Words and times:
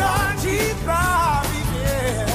liberdade 0.00 0.74
pra 0.82 1.42
viver. 1.42 2.26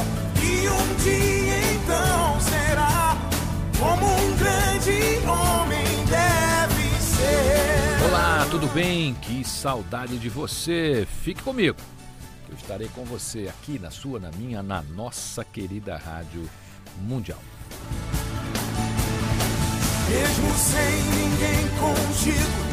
E 0.43 0.69
um 0.69 0.95
dia 1.03 1.73
então 1.73 2.39
será 2.39 3.17
como 3.79 4.05
um 4.05 4.37
grande 4.37 5.27
homem 5.27 6.05
deve 6.05 7.01
ser. 7.01 8.05
Olá, 8.07 8.47
tudo 8.51 8.67
bem? 8.67 9.15
Que 9.15 9.43
saudade 9.43 10.17
de 10.17 10.29
você. 10.29 11.07
Fique 11.23 11.41
comigo. 11.41 11.77
Eu 12.47 12.55
estarei 12.55 12.87
com 12.89 13.03
você 13.03 13.47
aqui 13.49 13.79
na 13.79 13.89
sua, 13.89 14.19
na 14.19 14.31
minha, 14.31 14.61
na 14.61 14.83
nossa 14.83 15.43
querida 15.43 15.97
Rádio 15.97 16.47
Mundial. 17.01 17.39
Mesmo 20.07 20.53
sem 20.53 21.01
ninguém 21.17 21.67
contigo, 21.79 22.65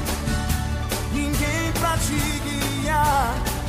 ninguém 1.15 1.73
pra 1.81 1.97
te 1.97 2.83
guiar. 2.83 3.62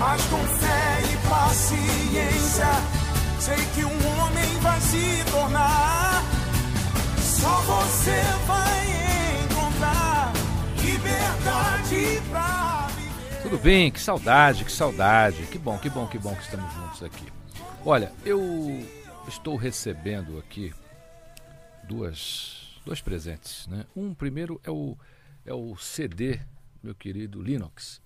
Mas 0.00 0.24
com 0.28 0.38
fé 0.38 1.12
e 1.12 1.28
paciência, 1.28 2.66
sei 3.38 3.56
que 3.74 3.84
um 3.84 4.18
homem 4.18 4.58
vai 4.62 4.80
se 4.80 5.30
tornar. 5.30 6.22
Só 7.18 7.60
você 7.60 8.22
vai 8.46 9.44
encontrar 9.44 10.32
liberdade 10.82 12.22
pra 12.30 12.88
viver. 12.96 13.42
Tudo 13.42 13.58
bem? 13.58 13.90
Que 13.90 14.00
saudade, 14.00 14.64
que 14.64 14.72
saudade. 14.72 15.42
Que 15.48 15.58
bom, 15.58 15.76
que 15.76 15.90
bom, 15.90 16.06
que 16.06 16.18
bom 16.18 16.34
que 16.34 16.44
estamos 16.44 16.72
juntos 16.72 17.02
aqui. 17.02 17.26
Olha, 17.84 18.10
eu 18.24 18.40
estou 19.28 19.54
recebendo 19.54 20.38
aqui 20.38 20.72
duas, 21.84 22.80
dois 22.86 23.02
presentes, 23.02 23.66
né? 23.66 23.84
Um 23.94 24.14
primeiro 24.14 24.58
é 24.64 24.70
o, 24.70 24.96
é 25.44 25.52
o 25.52 25.76
CD, 25.76 26.40
meu 26.82 26.94
querido 26.94 27.42
Linux. 27.42 28.00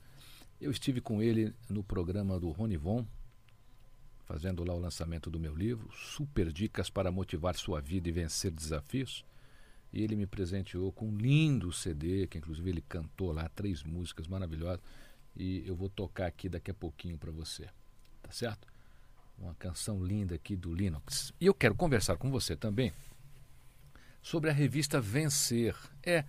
Eu 0.65 0.71
estive 0.71 0.99
com 0.99 1.21
ele 1.21 1.53
no 1.69 1.85
programa 1.85 2.41
do 2.41 2.49
Ronivon, 2.51 3.05
fazendo 4.25 4.65
lá 4.65 4.73
o 4.73 4.79
lançamento 4.79 5.31
do 5.31 5.39
meu 5.39 5.55
livro, 5.55 5.93
Super 5.93 6.51
Dicas 6.51 6.89
para 6.89 7.13
Motivar 7.13 7.55
Sua 7.55 7.83
Vida 7.83 8.09
e 8.09 8.13
Vencer 8.13 8.51
Desafios. 8.51 9.27
E 9.93 10.03
ele 10.03 10.17
me 10.17 10.27
presenteou 10.27 10.91
com 10.91 11.11
um 11.11 11.19
lindo 11.19 11.71
CD, 11.71 12.27
que 12.27 12.39
inclusive 12.39 12.71
ele 12.71 12.81
cantou 12.81 13.31
lá 13.31 13.47
três 13.51 13.83
músicas 13.83 14.27
maravilhosas. 14.27 14.81
E 15.37 15.63
eu 15.67 15.77
vou 15.77 15.91
tocar 15.91 16.29
aqui 16.29 16.49
daqui 16.49 16.71
a 16.71 16.75
pouquinho 16.75 17.19
para 17.19 17.31
você. 17.31 17.69
Tá 18.23 18.33
certo? 18.33 18.67
Uma 19.39 19.55
canção 19.57 20.03
linda 20.03 20.35
aqui 20.35 20.57
do 20.57 20.73
Linux. 20.73 21.31
E 21.39 21.45
eu 21.45 21.53
quero 21.53 21.75
conversar 21.75 22.17
com 22.17 22.31
você 22.31 22.57
também 22.57 22.91
sobre 24.23 24.49
a 24.49 24.53
revista 24.55 24.99
Vencer. 24.99 25.77
É, 26.03 26.25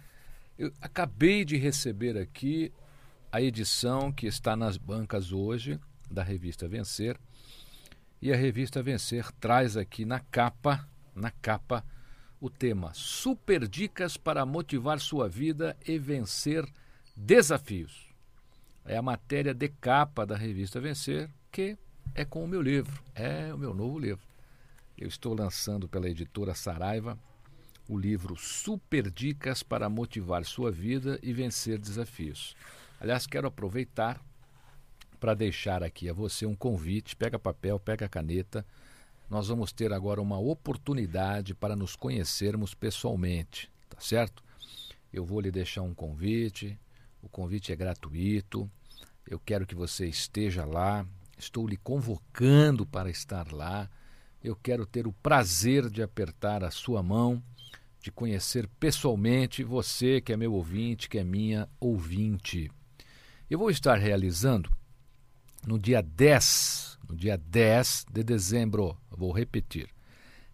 eu 0.59 0.73
acabei 0.81 1.45
de 1.45 1.55
receber 1.55 2.17
aqui 2.17 2.73
a 3.35 3.41
edição 3.41 4.13
que 4.13 4.27
está 4.27 4.55
nas 4.55 4.77
bancas 4.77 5.33
hoje 5.33 5.77
da 6.09 6.23
revista 6.23 6.69
Vencer. 6.69 7.19
E 8.21 8.31
a 8.31 8.35
revista 8.37 8.81
Vencer 8.81 9.29
traz 9.33 9.75
aqui 9.75 10.05
na 10.05 10.21
capa, 10.21 10.87
na 11.13 11.29
capa, 11.29 11.83
o 12.39 12.49
tema 12.49 12.93
Super 12.93 13.67
dicas 13.67 14.15
para 14.15 14.45
motivar 14.45 15.01
sua 15.01 15.27
vida 15.27 15.75
e 15.85 15.99
vencer 15.99 16.65
desafios. 17.13 18.07
É 18.85 18.95
a 18.95 19.01
matéria 19.01 19.53
de 19.53 19.67
capa 19.67 20.25
da 20.25 20.37
revista 20.37 20.79
Vencer, 20.79 21.29
que 21.51 21.77
é 22.13 22.23
com 22.23 22.41
o 22.41 22.47
meu 22.47 22.61
livro, 22.61 23.03
é 23.13 23.53
o 23.53 23.57
meu 23.57 23.73
novo 23.73 23.99
livro. 23.99 24.25
Eu 24.97 25.09
estou 25.09 25.35
lançando 25.37 25.89
pela 25.89 26.09
editora 26.09 26.55
Saraiva 26.55 27.19
o 27.85 27.97
livro 27.97 28.37
Super 28.37 29.11
Dicas 29.11 29.61
para 29.61 29.89
Motivar 29.89 30.45
Sua 30.45 30.71
Vida 30.71 31.19
e 31.21 31.33
Vencer 31.33 31.77
Desafios. 31.77 32.55
Aliás, 33.05 33.27
quero 33.27 33.47
aproveitar 33.47 34.19
para 35.19 35.35
deixar 35.35 35.83
aqui 35.83 36.09
a 36.09 36.13
você 36.13 36.43
um 36.43 36.55
convite. 36.55 37.15
Pega 37.15 37.37
papel, 37.37 37.79
pega 37.79 38.09
caneta. 38.09 38.65
Nós 39.29 39.47
vamos 39.47 39.71
ter 39.71 39.93
agora 39.93 40.19
uma 40.19 40.39
oportunidade 40.39 41.53
para 41.53 41.75
nos 41.75 41.95
conhecermos 41.95 42.73
pessoalmente, 42.73 43.71
tá 43.87 43.99
certo? 43.99 44.43
Eu 45.13 45.23
vou 45.23 45.39
lhe 45.39 45.51
deixar 45.51 45.83
um 45.83 45.93
convite. 45.93 46.79
O 47.21 47.29
convite 47.29 47.71
é 47.71 47.75
gratuito. 47.75 48.67
Eu 49.29 49.39
quero 49.39 49.67
que 49.67 49.75
você 49.75 50.07
esteja 50.07 50.65
lá. 50.65 51.05
Estou 51.37 51.67
lhe 51.67 51.77
convocando 51.77 52.87
para 52.87 53.07
estar 53.07 53.51
lá. 53.51 53.87
Eu 54.43 54.55
quero 54.55 54.83
ter 54.83 55.05
o 55.05 55.13
prazer 55.13 55.91
de 55.91 56.01
apertar 56.01 56.63
a 56.63 56.71
sua 56.71 57.03
mão, 57.03 57.39
de 58.01 58.11
conhecer 58.11 58.67
pessoalmente 58.79 59.63
você 59.63 60.19
que 60.19 60.33
é 60.33 60.37
meu 60.37 60.53
ouvinte, 60.53 61.07
que 61.07 61.19
é 61.19 61.23
minha 61.23 61.69
ouvinte. 61.79 62.71
Eu 63.47 63.59
vou 63.59 63.69
estar 63.69 63.99
realizando 63.99 64.71
no 65.67 65.77
dia 65.77 66.01
10, 66.01 66.97
no 67.07 67.15
dia 67.15 67.37
10 67.37 68.07
de 68.11 68.23
dezembro, 68.23 68.97
vou 69.11 69.31
repetir. 69.31 69.87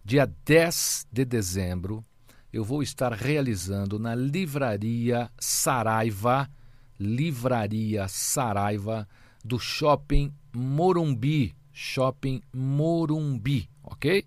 Dia 0.04 0.30
10 0.44 1.06
de 1.10 1.24
dezembro, 1.24 2.04
eu 2.52 2.62
vou 2.62 2.82
estar 2.82 3.14
realizando 3.14 3.98
na 3.98 4.14
Livraria 4.14 5.30
Saraiva, 5.38 6.50
Livraria 7.00 8.06
Saraiva 8.08 9.08
do 9.42 9.58
Shopping 9.58 10.30
Morumbi, 10.54 11.56
Shopping 11.72 12.42
Morumbi, 12.52 13.70
ok? 13.82 14.26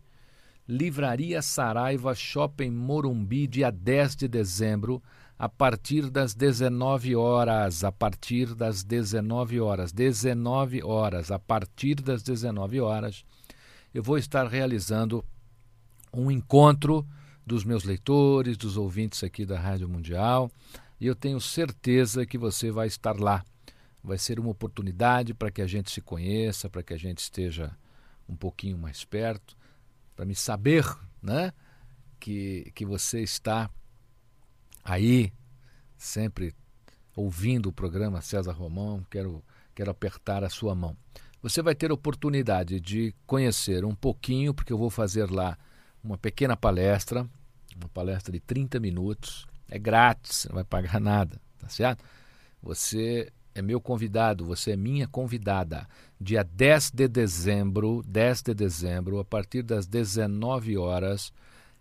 Livraria 0.68 1.44
Saraiva, 1.44 2.16
Shopping 2.16 2.72
Morumbi, 2.72 3.46
dia 3.46 3.70
10 3.70 4.16
de 4.16 4.28
dezembro, 4.28 5.04
a 5.38 5.50
partir 5.50 6.10
das 6.10 6.34
19 6.34 7.16
horas, 7.16 7.84
a 7.84 7.92
partir 7.92 8.56
das 8.56 8.84
19 8.84 9.60
horas, 9.60 9.92
19 9.92 10.82
horas, 10.84 11.30
a 11.30 11.38
partir 11.38 11.96
das 11.96 12.24
19 12.24 12.80
horas, 12.80 13.26
eu 13.94 14.02
vou 14.02 14.18
estar 14.18 14.48
realizando 14.48 15.24
um 16.14 16.32
encontro 16.32 17.06
dos 17.46 17.66
meus 17.66 17.84
leitores, 17.84 18.58
dos 18.58 18.78
ouvintes 18.78 19.24
aqui 19.24 19.46
da 19.46 19.60
Rádio 19.60 19.90
Mundial, 19.90 20.50
e 21.00 21.06
eu 21.06 21.16
tenho 21.16 21.40
certeza 21.42 22.26
que 22.26 22.38
você 22.38 22.72
vai 22.72 22.88
estar 22.88 23.20
lá. 23.20 23.44
Vai 24.02 24.18
ser 24.18 24.40
uma 24.40 24.50
oportunidade 24.50 25.34
para 25.34 25.52
que 25.52 25.62
a 25.62 25.68
gente 25.68 25.92
se 25.92 26.00
conheça, 26.00 26.70
para 26.70 26.82
que 26.82 26.94
a 26.94 26.98
gente 26.98 27.20
esteja 27.20 27.76
um 28.28 28.36
pouquinho 28.36 28.78
mais 28.78 29.04
perto, 29.04 29.56
para 30.16 30.26
me 30.26 30.34
saber, 30.34 30.86
né, 31.22 31.52
que 32.20 32.72
que 32.74 32.86
você 32.86 33.22
está 33.22 33.70
aí 34.86 35.34
sempre 35.98 36.54
ouvindo 37.16 37.68
o 37.68 37.74
programa 37.74 38.22
César 38.22 38.54
Romão, 38.54 39.06
quero 39.10 39.44
quero 39.74 39.92
apertar 39.92 40.44
a 40.44 40.50
sua 40.50 40.74
mão. 40.74 40.96
Você 41.42 41.62
vai 41.62 41.76
ter 41.76 41.92
oportunidade 41.92 42.80
de 42.80 43.14
conhecer 43.28 43.84
um 43.84 43.94
pouquinho, 43.94 44.54
porque 44.54 44.72
eu 44.72 44.78
vou 44.78 44.90
fazer 44.90 45.30
lá 45.30 45.58
uma 46.02 46.18
pequena 46.18 46.56
palestra, 46.56 47.28
uma 47.76 47.90
palestra 47.94 48.32
de 48.32 48.40
30 48.40 48.80
minutos, 48.80 49.46
é 49.70 49.78
grátis, 49.78 50.38
você 50.38 50.48
não 50.48 50.56
vai 50.56 50.64
pagar 50.64 51.00
nada, 51.02 51.40
tá 51.60 51.68
certo? 51.68 52.04
Você 52.64 53.32
é 53.54 53.62
meu 53.62 53.80
convidado, 53.80 54.46
você 54.46 54.72
é 54.72 54.76
minha 54.76 55.08
convidada. 55.08 55.88
Dia 56.20 56.44
10 56.44 56.92
de 56.92 57.08
dezembro, 57.08 58.02
10 58.08 58.42
de 58.42 58.54
dezembro, 58.54 59.20
a 59.20 59.26
partir 59.26 59.62
das 59.62 59.86
19 59.86 60.78
horas, 60.78 61.32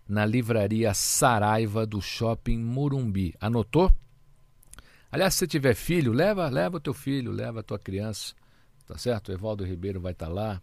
na 0.07 0.25
livraria 0.25 0.93
Saraiva 0.93 1.85
do 1.85 2.01
Shopping 2.01 2.59
Morumbi. 2.59 3.33
Anotou? 3.39 3.91
Aliás, 5.11 5.33
se 5.35 5.47
tiver 5.47 5.75
filho, 5.75 6.11
leva, 6.11 6.47
leva 6.49 6.77
o 6.77 6.79
teu 6.79 6.93
filho, 6.93 7.31
leva 7.31 7.61
a 7.61 7.63
tua 7.63 7.79
criança. 7.79 8.33
tá 8.85 8.97
certo? 8.97 9.29
O 9.29 9.31
Evaldo 9.31 9.63
Ribeiro 9.63 9.99
vai 9.99 10.11
estar 10.11 10.27
tá 10.27 10.31
lá, 10.31 10.61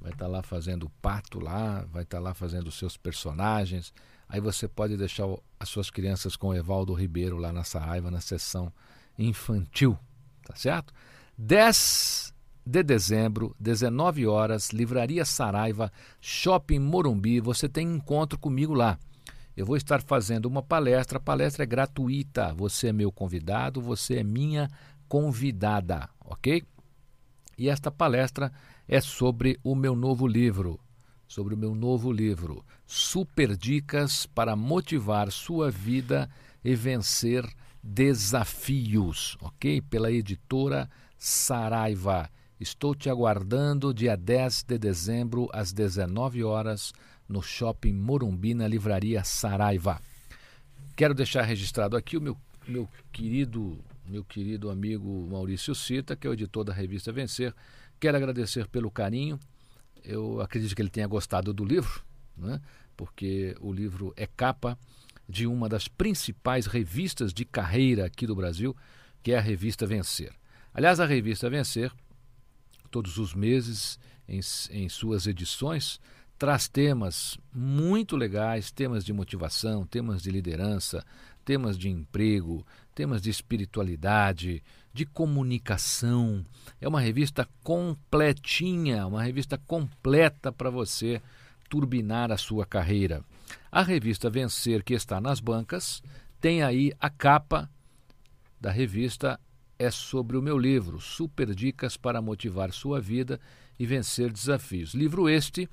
vai 0.00 0.12
estar 0.12 0.26
tá 0.26 0.30
lá 0.30 0.42
fazendo 0.42 0.84
o 0.84 0.90
pato 1.02 1.38
lá, 1.38 1.84
vai 1.92 2.02
estar 2.04 2.18
tá 2.18 2.22
lá 2.22 2.34
fazendo 2.34 2.68
os 2.68 2.74
seus 2.74 2.96
personagens. 2.96 3.92
Aí 4.28 4.40
você 4.40 4.66
pode 4.66 4.96
deixar 4.96 5.26
as 5.60 5.68
suas 5.68 5.90
crianças 5.90 6.36
com 6.36 6.48
o 6.48 6.54
Evaldo 6.54 6.94
Ribeiro 6.94 7.36
lá 7.36 7.52
na 7.52 7.64
Saraiva, 7.64 8.10
na 8.10 8.20
sessão 8.20 8.72
infantil, 9.18 9.98
tá 10.44 10.54
certo? 10.56 10.94
10 11.36 12.31
de 12.64 12.82
dezembro, 12.82 13.54
19 13.58 14.26
horas, 14.26 14.70
Livraria 14.70 15.24
Saraiva, 15.24 15.92
Shopping 16.20 16.78
Morumbi. 16.78 17.40
Você 17.40 17.68
tem 17.68 17.86
encontro 17.94 18.38
comigo 18.38 18.72
lá. 18.72 18.98
Eu 19.56 19.66
vou 19.66 19.76
estar 19.76 20.00
fazendo 20.00 20.46
uma 20.46 20.62
palestra, 20.62 21.18
a 21.18 21.20
palestra 21.20 21.64
é 21.64 21.66
gratuita. 21.66 22.54
Você 22.54 22.88
é 22.88 22.92
meu 22.92 23.12
convidado, 23.12 23.80
você 23.80 24.18
é 24.18 24.24
minha 24.24 24.70
convidada, 25.08 26.08
ok? 26.24 26.62
E 27.58 27.68
esta 27.68 27.90
palestra 27.90 28.50
é 28.88 29.00
sobre 29.00 29.58
o 29.62 29.74
meu 29.74 29.94
novo 29.94 30.26
livro, 30.26 30.80
sobre 31.28 31.54
o 31.54 31.58
meu 31.58 31.74
novo 31.74 32.10
livro, 32.10 32.64
Super 32.86 33.56
Dicas 33.56 34.24
para 34.26 34.56
motivar 34.56 35.30
sua 35.30 35.70
vida 35.70 36.30
e 36.64 36.74
vencer 36.74 37.46
desafios, 37.82 39.36
ok? 39.40 39.82
Pela 39.82 40.10
editora 40.10 40.88
Saraiva. 41.18 42.30
Estou 42.62 42.94
te 42.94 43.10
aguardando 43.10 43.92
dia 43.92 44.16
10 44.16 44.62
de 44.62 44.78
dezembro 44.78 45.48
às 45.52 45.72
19 45.72 46.44
horas 46.44 46.92
no 47.28 47.42
Shopping 47.42 47.92
Morumbi, 47.92 48.54
na 48.54 48.68
Livraria 48.68 49.24
Saraiva. 49.24 50.00
Quero 50.94 51.12
deixar 51.12 51.42
registrado 51.42 51.96
aqui 51.96 52.16
o 52.16 52.20
meu, 52.20 52.36
meu 52.68 52.88
querido 53.10 53.76
meu 54.06 54.22
querido 54.22 54.70
amigo 54.70 55.26
Maurício 55.28 55.74
Cita, 55.74 56.14
que 56.14 56.24
é 56.24 56.30
o 56.30 56.34
editor 56.34 56.62
da 56.62 56.72
revista 56.72 57.10
Vencer. 57.10 57.52
Quero 57.98 58.16
agradecer 58.16 58.68
pelo 58.68 58.92
carinho. 58.92 59.40
Eu 60.04 60.40
acredito 60.40 60.76
que 60.76 60.82
ele 60.82 60.88
tenha 60.88 61.08
gostado 61.08 61.52
do 61.52 61.64
livro, 61.64 62.04
né? 62.36 62.60
porque 62.96 63.56
o 63.60 63.72
livro 63.72 64.14
é 64.16 64.28
capa 64.28 64.78
de 65.28 65.48
uma 65.48 65.68
das 65.68 65.88
principais 65.88 66.66
revistas 66.66 67.32
de 67.34 67.44
carreira 67.44 68.06
aqui 68.06 68.24
do 68.24 68.36
Brasil, 68.36 68.76
que 69.20 69.32
é 69.32 69.38
a 69.38 69.40
revista 69.40 69.84
Vencer. 69.84 70.32
Aliás, 70.72 71.00
a 71.00 71.06
revista 71.06 71.50
Vencer, 71.50 71.92
todos 72.92 73.16
os 73.16 73.34
meses, 73.34 73.98
em, 74.28 74.40
em 74.70 74.88
suas 74.88 75.26
edições, 75.26 75.98
traz 76.38 76.68
temas 76.68 77.38
muito 77.52 78.16
legais, 78.16 78.70
temas 78.70 79.02
de 79.02 79.12
motivação, 79.14 79.86
temas 79.86 80.22
de 80.22 80.30
liderança, 80.30 81.04
temas 81.42 81.78
de 81.78 81.88
emprego, 81.88 82.64
temas 82.94 83.22
de 83.22 83.30
espiritualidade, 83.30 84.62
de 84.92 85.06
comunicação. 85.06 86.44
É 86.80 86.86
uma 86.86 87.00
revista 87.00 87.48
completinha, 87.64 89.06
uma 89.06 89.22
revista 89.22 89.56
completa 89.56 90.52
para 90.52 90.68
você 90.68 91.22
turbinar 91.70 92.30
a 92.30 92.36
sua 92.36 92.66
carreira. 92.66 93.24
A 93.70 93.82
revista 93.82 94.28
Vencer, 94.28 94.84
que 94.84 94.92
está 94.92 95.18
nas 95.18 95.40
bancas, 95.40 96.02
tem 96.40 96.62
aí 96.62 96.92
a 97.00 97.08
capa 97.08 97.70
da 98.60 98.70
revista 98.70 99.40
é 99.82 99.90
sobre 99.90 100.36
o 100.36 100.42
meu 100.42 100.56
livro, 100.56 101.00
Super 101.00 101.52
Dicas 101.52 101.96
para 101.96 102.22
Motivar 102.22 102.72
Sua 102.72 103.00
Vida 103.00 103.40
e 103.76 103.84
Vencer 103.84 104.30
Desafios. 104.30 104.94
Livro 104.94 105.28
este 105.28 105.68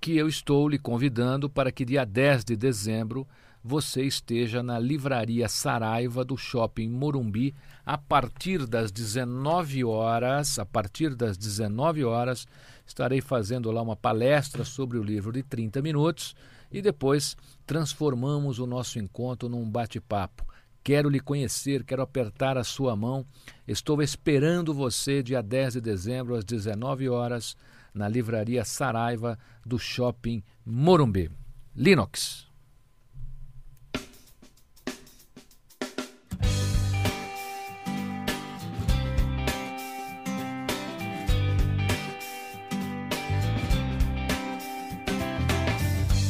que 0.00 0.16
eu 0.16 0.28
estou 0.28 0.68
lhe 0.68 0.78
convidando 0.78 1.50
para 1.50 1.72
que 1.72 1.84
dia 1.84 2.04
10 2.04 2.44
de 2.44 2.56
dezembro 2.56 3.26
você 3.62 4.04
esteja 4.04 4.62
na 4.62 4.78
Livraria 4.78 5.48
Saraiva 5.48 6.24
do 6.24 6.36
Shopping 6.36 6.88
Morumbi 6.88 7.52
a 7.84 7.98
partir 7.98 8.66
das 8.66 8.92
19 8.92 9.84
horas, 9.84 10.60
a 10.60 10.64
partir 10.64 11.16
das 11.16 11.36
19 11.36 12.04
horas, 12.04 12.46
estarei 12.86 13.20
fazendo 13.20 13.70
lá 13.72 13.82
uma 13.82 13.96
palestra 13.96 14.64
sobre 14.64 14.96
o 14.96 15.02
livro 15.02 15.32
de 15.32 15.42
30 15.42 15.82
minutos 15.82 16.36
e 16.70 16.80
depois 16.80 17.36
transformamos 17.66 18.60
o 18.60 18.66
nosso 18.66 19.00
encontro 19.00 19.48
num 19.48 19.68
bate-papo. 19.68 20.49
Quero 20.82 21.08
lhe 21.10 21.20
conhecer, 21.20 21.84
quero 21.84 22.02
apertar 22.02 22.56
a 22.56 22.64
sua 22.64 22.96
mão. 22.96 23.26
Estou 23.68 24.02
esperando 24.02 24.72
você 24.72 25.22
dia 25.22 25.42
10 25.42 25.74
de 25.74 25.80
dezembro 25.80 26.34
às 26.34 26.44
19 26.44 27.08
horas 27.08 27.56
na 27.94 28.08
livraria 28.08 28.64
Saraiva 28.64 29.38
do 29.64 29.78
Shopping 29.78 30.42
Morumbi. 30.64 31.30
Linux. 31.76 32.48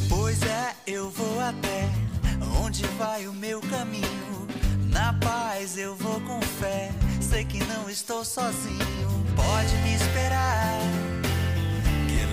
Pois 0.09 0.41
é, 0.43 0.75
eu 0.85 1.09
vou 1.09 1.39
até 1.39 1.89
onde 2.63 2.85
vai 2.97 3.27
o 3.27 3.33
meu 3.33 3.61
não 7.67 7.89
estou 7.89 8.23
sozinho. 8.23 9.25
Pode 9.35 9.75
me 9.77 9.95
esperar. 9.95 10.81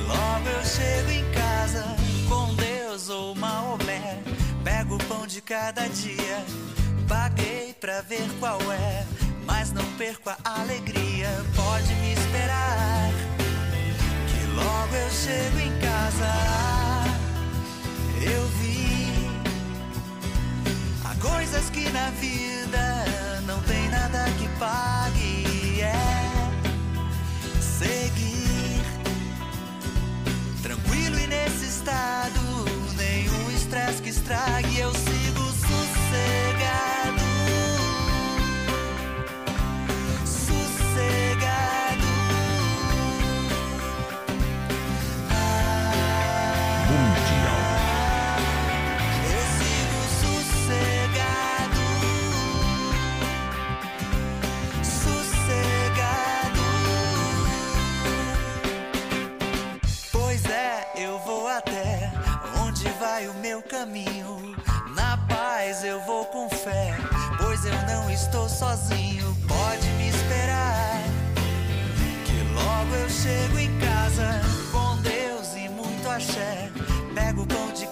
Logo 0.09 0.49
eu 0.49 0.65
chego 0.65 1.11
em 1.11 1.31
casa 1.33 1.85
com 2.29 2.55
Deus 2.55 3.11
ou 3.11 3.35
Maomé. 3.35 4.23
Pego 4.65 4.95
o 4.95 5.05
pão 5.05 5.27
de 5.27 5.43
cada 5.43 5.87
dia, 5.89 6.45
paguei 7.07 7.75
pra 7.79 8.01
ver 8.01 8.27
qual 8.41 8.59
é. 8.73 9.05
Mas 9.45 9.71
não 9.71 9.85
perco 9.99 10.31
a 10.31 10.39
alegria, 10.61 11.29
pode 11.55 11.95
me 11.97 12.15
esperar. 12.15 13.11
Que 14.29 14.47
logo 14.55 14.95
eu 14.95 15.11
chego 15.11 15.59
em 15.59 15.79
casa. 15.79 16.33
Eu 18.23 18.47
vi. 18.61 19.31
Há 21.05 21.15
coisas 21.21 21.69
que 21.69 21.91
na 21.91 22.09
vida 22.13 23.18
nada 24.11 24.31
que 24.39 24.49
pague. 24.59 25.28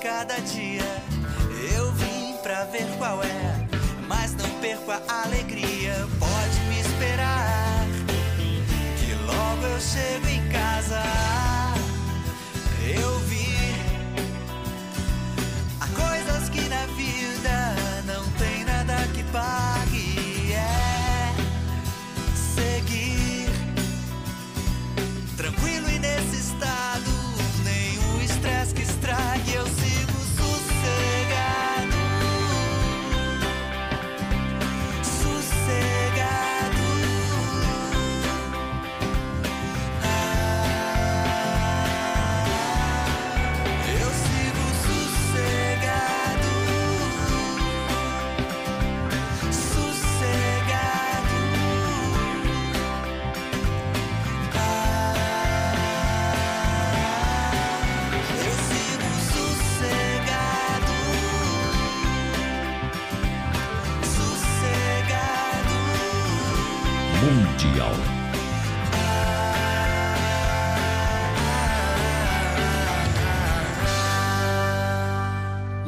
Cada 0.07 0.39
dia, 0.39 0.87
eu 1.75 1.91
vim 1.95 2.37
pra 2.41 2.63
ver 2.67 2.87
qual 2.97 3.25
é, 3.25 3.67
mas 4.07 4.37
não 4.37 4.49
perco 4.61 4.93
a 4.93 5.01
alegria. 5.25 5.95
Pode 6.21 6.61
me 6.69 6.81
esperar, 6.81 7.85
que 8.99 9.13
logo 9.25 9.67
eu 9.67 9.81
chego 9.81 10.29
em 10.29 10.49
casa. 10.49 11.03
Eu 12.85 13.19
vi 13.31 13.75
há 15.81 15.89
coisas 15.89 16.49
que 16.51 16.69
na 16.69 16.87
vida 16.95 17.75
não 18.07 18.31
tem 18.39 18.65
nada 18.65 18.95
que 19.13 19.25
pague. 19.33 19.76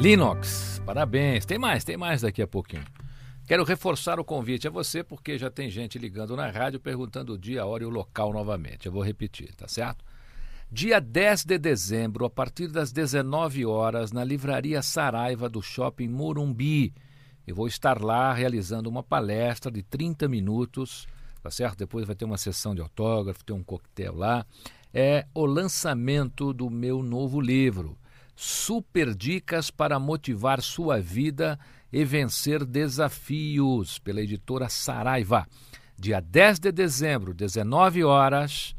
Linux, 0.08 0.80
parabéns. 0.86 1.44
Tem 1.44 1.58
mais, 1.58 1.84
tem 1.84 1.94
mais 1.94 2.22
daqui 2.22 2.40
a 2.40 2.46
pouquinho. 2.46 2.86
Quero 3.46 3.62
reforçar 3.62 4.18
o 4.18 4.24
convite 4.24 4.66
a 4.66 4.70
você, 4.70 5.04
porque 5.04 5.36
já 5.36 5.50
tem 5.50 5.68
gente 5.68 5.98
ligando 5.98 6.34
na 6.34 6.48
rádio 6.48 6.80
perguntando 6.80 7.34
o 7.34 7.38
dia, 7.38 7.60
a 7.60 7.66
hora 7.66 7.82
e 7.82 7.86
o 7.86 7.90
local 7.90 8.32
novamente. 8.32 8.86
Eu 8.86 8.92
vou 8.92 9.02
repetir, 9.02 9.54
tá 9.54 9.68
certo? 9.68 10.02
Dia 10.72 10.98
10 10.98 11.44
de 11.44 11.58
dezembro, 11.58 12.24
a 12.24 12.30
partir 12.30 12.68
das 12.68 12.90
19 12.90 13.66
horas, 13.66 14.10
na 14.10 14.24
Livraria 14.24 14.80
Saraiva 14.80 15.46
do 15.46 15.60
Shopping 15.60 16.08
Morumbi. 16.08 16.94
Eu 17.46 17.54
vou 17.54 17.68
estar 17.68 18.02
lá 18.02 18.32
realizando 18.32 18.88
uma 18.88 19.02
palestra 19.02 19.70
de 19.70 19.82
30 19.82 20.26
minutos, 20.26 21.06
tá 21.42 21.50
certo? 21.50 21.80
Depois 21.80 22.06
vai 22.06 22.16
ter 22.16 22.24
uma 22.24 22.38
sessão 22.38 22.74
de 22.74 22.80
autógrafo, 22.80 23.44
ter 23.44 23.52
um 23.52 23.62
coquetel 23.62 24.16
lá. 24.16 24.46
É 24.90 25.26
o 25.34 25.44
lançamento 25.44 26.54
do 26.54 26.70
meu 26.70 27.02
novo 27.02 27.38
livro, 27.42 27.98
Super 28.40 29.16
Dicas 29.16 29.68
para 29.68 29.98
Motivar 29.98 30.62
Sua 30.62 31.00
Vida 31.00 31.58
e 31.92 32.04
Vencer 32.04 32.64
Desafios, 32.64 33.98
pela 33.98 34.20
editora 34.20 34.68
Saraiva. 34.68 35.44
Dia 35.98 36.20
10 36.20 36.60
de 36.60 36.70
dezembro, 36.70 37.34
19 37.34 38.04
horas, 38.04 38.76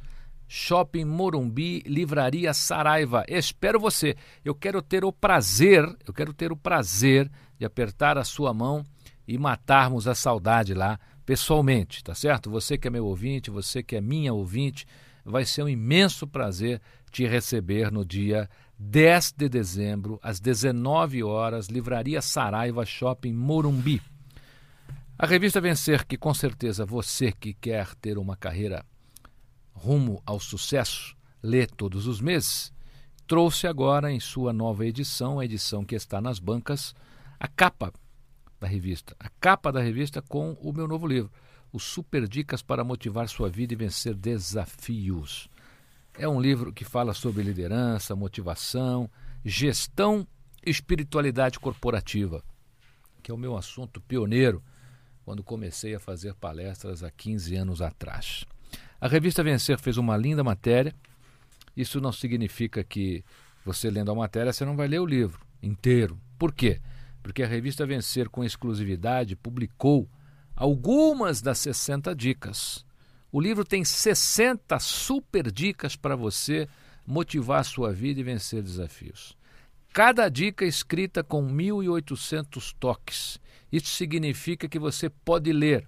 Shopping 0.47 1.03
Morumbi, 1.03 1.83
Livraria 1.85 2.53
Saraiva. 2.53 3.25
Espero 3.27 3.81
você. 3.81 4.15
Eu 4.45 4.55
quero 4.55 4.81
ter 4.81 5.03
o 5.03 5.11
prazer, 5.11 5.83
eu 6.07 6.13
quero 6.13 6.33
ter 6.33 6.53
o 6.53 6.55
prazer 6.55 7.29
de 7.57 7.65
apertar 7.65 8.17
a 8.17 8.23
sua 8.23 8.53
mão 8.53 8.81
e 9.27 9.37
matarmos 9.37 10.07
a 10.07 10.15
saudade 10.15 10.73
lá 10.73 10.97
pessoalmente, 11.25 12.01
tá 12.01 12.15
certo? 12.15 12.49
Você 12.49 12.77
que 12.77 12.87
é 12.87 12.91
meu 12.91 13.05
ouvinte, 13.05 13.51
você 13.51 13.83
que 13.83 13.97
é 13.97 14.01
minha 14.01 14.33
ouvinte, 14.33 14.85
vai 15.25 15.43
ser 15.43 15.63
um 15.63 15.69
imenso 15.69 16.25
prazer 16.25 16.81
te 17.11 17.27
receber 17.27 17.91
no 17.91 18.05
dia 18.05 18.49
10 18.81 19.33
de 19.33 19.49
dezembro, 19.49 20.17
às 20.23 20.39
19 20.39 21.21
horas, 21.21 21.67
Livraria 21.67 22.21
Saraiva 22.21 22.85
Shopping 22.85 23.33
Morumbi. 23.33 24.01
A 25.17 25.25
revista 25.25 25.59
Vencer, 25.59 26.07
que 26.07 26.17
com 26.17 26.33
certeza 26.33 26.85
você 26.85 27.29
que 27.33 27.53
quer 27.53 27.93
ter 27.95 28.17
uma 28.17 28.37
carreira 28.37 28.85
rumo 29.73 30.23
ao 30.25 30.39
sucesso, 30.39 31.13
lê 31.43 31.67
todos 31.67 32.07
os 32.07 32.21
meses, 32.21 32.71
trouxe 33.27 33.67
agora 33.67 34.13
em 34.13 34.19
sua 34.19 34.53
nova 34.53 34.85
edição, 34.85 35.41
a 35.41 35.45
edição 35.45 35.83
que 35.83 35.95
está 35.95 36.21
nas 36.21 36.39
bancas, 36.39 36.95
a 37.37 37.49
capa 37.49 37.91
da 38.61 38.67
revista. 38.67 39.13
A 39.19 39.27
capa 39.41 39.73
da 39.73 39.81
revista 39.81 40.21
com 40.21 40.53
o 40.61 40.71
meu 40.71 40.87
novo 40.87 41.05
livro, 41.05 41.29
Os 41.73 41.83
Super 41.83 42.25
Dicas 42.29 42.61
para 42.61 42.85
Motivar 42.85 43.27
Sua 43.27 43.49
Vida 43.49 43.73
e 43.73 43.75
Vencer 43.75 44.15
Desafios. 44.15 45.49
É 46.19 46.27
um 46.27 46.41
livro 46.41 46.73
que 46.73 46.83
fala 46.83 47.13
sobre 47.13 47.41
liderança, 47.43 48.13
motivação, 48.13 49.09
gestão 49.45 50.27
e 50.65 50.69
espiritualidade 50.69 51.57
corporativa, 51.57 52.43
que 53.23 53.31
é 53.31 53.33
o 53.33 53.37
meu 53.37 53.55
assunto 53.55 54.01
pioneiro 54.01 54.61
quando 55.23 55.41
comecei 55.41 55.95
a 55.95 55.99
fazer 55.99 56.33
palestras 56.33 57.03
há 57.03 57.09
15 57.09 57.55
anos 57.55 57.81
atrás. 57.81 58.43
A 58.99 59.07
revista 59.07 59.41
Vencer 59.41 59.79
fez 59.79 59.95
uma 59.95 60.17
linda 60.17 60.43
matéria. 60.43 60.93
Isso 61.73 62.01
não 62.01 62.11
significa 62.11 62.83
que 62.83 63.23
você 63.63 63.89
lendo 63.89 64.11
a 64.11 64.15
matéria 64.15 64.51
você 64.51 64.65
não 64.65 64.75
vai 64.75 64.89
ler 64.89 64.99
o 64.99 65.05
livro 65.05 65.39
inteiro. 65.63 66.19
Por 66.37 66.53
quê? 66.53 66.81
Porque 67.23 67.43
a 67.43 67.47
revista 67.47 67.85
Vencer, 67.85 68.29
com 68.29 68.43
exclusividade, 68.43 69.37
publicou 69.37 70.09
algumas 70.53 71.41
das 71.41 71.59
60 71.59 72.13
dicas. 72.13 72.85
O 73.31 73.39
livro 73.39 73.63
tem 73.63 73.83
60 73.83 74.79
super 74.79 75.51
dicas 75.51 75.95
para 75.95 76.15
você 76.15 76.67
motivar 77.05 77.59
a 77.59 77.63
sua 77.63 77.91
vida 77.91 78.19
e 78.19 78.23
vencer 78.23 78.61
desafios. 78.63 79.37
Cada 79.93 80.29
dica 80.29 80.65
é 80.65 80.67
escrita 80.67 81.23
com 81.23 81.47
1.800 81.47 82.75
toques. 82.79 83.39
Isso 83.71 83.89
significa 83.89 84.67
que 84.67 84.79
você 84.79 85.09
pode 85.09 85.51
ler 85.51 85.87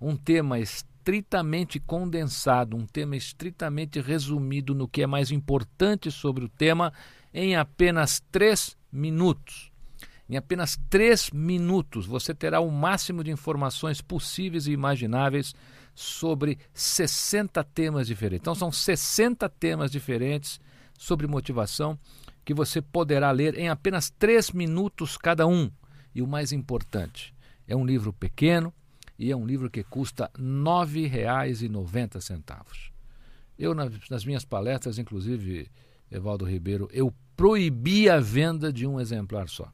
um 0.00 0.16
tema 0.16 0.58
estritamente 0.58 1.78
condensado, 1.78 2.76
um 2.76 2.86
tema 2.86 3.16
estritamente 3.16 4.00
resumido 4.00 4.74
no 4.74 4.88
que 4.88 5.02
é 5.02 5.06
mais 5.06 5.30
importante 5.30 6.10
sobre 6.10 6.44
o 6.44 6.48
tema 6.48 6.92
em 7.32 7.54
apenas 7.56 8.20
três 8.32 8.76
minutos. 8.92 9.70
Em 10.28 10.36
apenas 10.36 10.78
três 10.88 11.30
minutos 11.30 12.06
você 12.06 12.32
terá 12.32 12.60
o 12.60 12.70
máximo 12.70 13.22
de 13.24 13.30
informações 13.30 14.00
possíveis 14.00 14.66
e 14.66 14.72
imagináveis 14.72 15.54
sobre 16.00 16.58
60 16.72 17.62
temas 17.62 18.06
diferentes. 18.06 18.42
Então 18.42 18.54
são 18.54 18.72
60 18.72 19.46
temas 19.50 19.90
diferentes 19.90 20.58
sobre 20.98 21.26
motivação 21.26 21.98
que 22.44 22.54
você 22.54 22.80
poderá 22.80 23.30
ler 23.30 23.58
em 23.58 23.68
apenas 23.68 24.08
três 24.08 24.50
minutos 24.50 25.18
cada 25.18 25.46
um. 25.46 25.70
E 26.14 26.22
o 26.22 26.26
mais 26.26 26.52
importante, 26.52 27.34
é 27.68 27.76
um 27.76 27.84
livro 27.84 28.12
pequeno, 28.12 28.72
e 29.18 29.30
é 29.30 29.36
um 29.36 29.46
livro 29.46 29.70
que 29.70 29.84
custa 29.84 30.30
R$ 30.34 30.42
9,90. 30.42 32.90
Eu, 33.58 33.74
nas 33.74 34.24
minhas 34.24 34.44
palestras, 34.44 34.98
inclusive, 34.98 35.70
Evaldo 36.10 36.46
Ribeiro, 36.46 36.88
eu 36.92 37.14
proibi 37.36 38.08
a 38.08 38.18
venda 38.18 38.72
de 38.72 38.86
um 38.86 38.98
exemplar 38.98 39.50
só. 39.50 39.70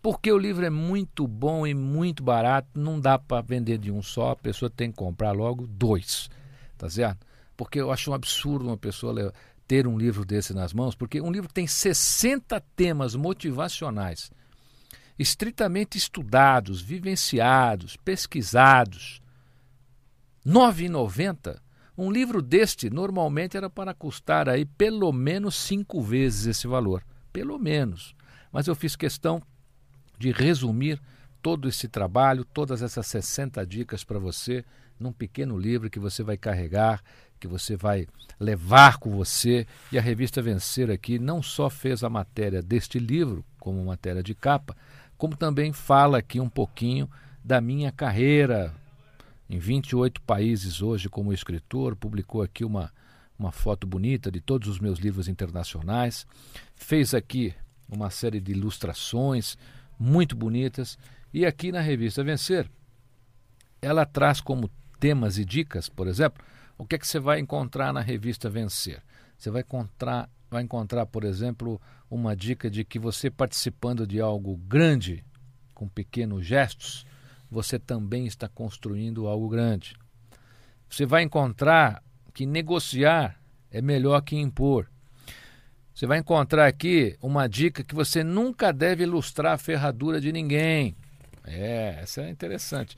Porque 0.00 0.30
o 0.30 0.38
livro 0.38 0.64
é 0.64 0.70
muito 0.70 1.26
bom 1.26 1.66
e 1.66 1.74
muito 1.74 2.22
barato, 2.22 2.68
não 2.74 3.00
dá 3.00 3.18
para 3.18 3.42
vender 3.42 3.78
de 3.78 3.90
um 3.90 4.02
só, 4.02 4.30
a 4.30 4.36
pessoa 4.36 4.70
tem 4.70 4.90
que 4.90 4.96
comprar 4.96 5.32
logo 5.32 5.66
dois, 5.66 6.30
tá 6.76 6.88
certo? 6.88 7.26
Porque 7.56 7.80
eu 7.80 7.90
acho 7.90 8.10
um 8.10 8.14
absurdo 8.14 8.66
uma 8.66 8.76
pessoa 8.76 9.32
ter 9.66 9.86
um 9.86 9.98
livro 9.98 10.24
desse 10.24 10.54
nas 10.54 10.72
mãos, 10.72 10.94
porque 10.94 11.20
um 11.20 11.30
livro 11.30 11.52
tem 11.52 11.66
60 11.66 12.60
temas 12.76 13.14
motivacionais 13.16 14.30
estritamente 15.18 15.98
estudados, 15.98 16.80
vivenciados, 16.80 17.96
pesquisados. 17.96 19.20
R$ 20.46 20.52
9,90? 20.52 21.58
Um 21.96 22.12
livro 22.12 22.40
deste 22.40 22.88
normalmente 22.88 23.56
era 23.56 23.68
para 23.68 23.92
custar 23.92 24.48
aí 24.48 24.64
pelo 24.64 25.12
menos 25.12 25.56
cinco 25.56 26.00
vezes 26.00 26.46
esse 26.46 26.68
valor. 26.68 27.04
Pelo 27.32 27.58
menos. 27.58 28.14
Mas 28.52 28.68
eu 28.68 28.76
fiz 28.76 28.94
questão 28.94 29.42
de 30.18 30.30
resumir 30.32 31.00
todo 31.40 31.68
esse 31.68 31.88
trabalho, 31.88 32.44
todas 32.44 32.82
essas 32.82 33.06
60 33.06 33.64
dicas 33.64 34.04
para 34.04 34.18
você, 34.18 34.64
num 34.98 35.12
pequeno 35.12 35.56
livro 35.56 35.88
que 35.88 35.98
você 35.98 36.22
vai 36.22 36.36
carregar, 36.36 37.02
que 37.38 37.46
você 37.46 37.76
vai 37.76 38.06
levar 38.38 38.98
com 38.98 39.10
você. 39.10 39.66
E 39.92 39.98
a 39.98 40.02
revista 40.02 40.42
Vencer 40.42 40.90
aqui 40.90 41.18
não 41.18 41.42
só 41.42 41.70
fez 41.70 42.02
a 42.02 42.10
matéria 42.10 42.60
deste 42.60 42.98
livro, 42.98 43.44
como 43.58 43.84
matéria 43.84 44.22
de 44.22 44.34
capa, 44.34 44.76
como 45.16 45.36
também 45.36 45.72
fala 45.72 46.18
aqui 46.18 46.40
um 46.40 46.48
pouquinho 46.48 47.08
da 47.44 47.60
minha 47.60 47.92
carreira 47.92 48.74
em 49.48 49.58
28 49.58 50.20
países 50.22 50.82
hoje 50.82 51.08
como 51.08 51.32
escritor, 51.32 51.96
publicou 51.96 52.42
aqui 52.42 52.64
uma, 52.64 52.92
uma 53.38 53.50
foto 53.50 53.86
bonita 53.86 54.30
de 54.30 54.40
todos 54.40 54.68
os 54.68 54.78
meus 54.78 54.98
livros 54.98 55.26
internacionais, 55.26 56.26
fez 56.76 57.14
aqui 57.14 57.54
uma 57.88 58.10
série 58.10 58.40
de 58.40 58.52
ilustrações 58.52 59.56
muito 59.98 60.36
bonitas 60.36 60.98
e 61.32 61.44
aqui 61.44 61.72
na 61.72 61.80
revista 61.80 62.22
Vencer 62.22 62.70
ela 63.80 64.04
traz 64.04 64.40
como 64.40 64.70
temas 64.98 65.38
e 65.38 65.44
dicas, 65.44 65.88
por 65.88 66.08
exemplo, 66.08 66.44
o 66.76 66.84
que 66.84 66.96
é 66.96 66.98
que 66.98 67.06
você 67.06 67.18
vai 67.18 67.38
encontrar 67.38 67.92
na 67.92 68.00
revista 68.00 68.50
Vencer? 68.50 69.02
Você 69.36 69.50
vai 69.50 69.62
encontrar 69.62 70.28
vai 70.50 70.62
encontrar, 70.62 71.06
por 71.06 71.24
exemplo, 71.24 71.80
uma 72.10 72.34
dica 72.34 72.70
de 72.70 72.84
que 72.84 72.98
você 72.98 73.30
participando 73.30 74.06
de 74.06 74.20
algo 74.20 74.56
grande, 74.56 75.24
com 75.74 75.86
pequenos 75.86 76.46
gestos, 76.46 77.06
você 77.50 77.78
também 77.78 78.26
está 78.26 78.48
construindo 78.48 79.26
algo 79.26 79.48
grande. 79.48 79.96
Você 80.88 81.04
vai 81.04 81.22
encontrar 81.22 82.02
que 82.32 82.46
negociar 82.46 83.38
é 83.70 83.82
melhor 83.82 84.22
que 84.22 84.36
impor. 84.36 84.90
Você 85.98 86.06
vai 86.06 86.18
encontrar 86.18 86.68
aqui 86.68 87.16
uma 87.20 87.48
dica 87.48 87.82
que 87.82 87.92
você 87.92 88.22
nunca 88.22 88.72
deve 88.72 89.02
ilustrar 89.02 89.54
a 89.54 89.58
ferradura 89.58 90.20
de 90.20 90.30
ninguém. 90.30 90.94
É, 91.44 91.98
essa 92.00 92.22
é 92.22 92.30
interessante 92.30 92.96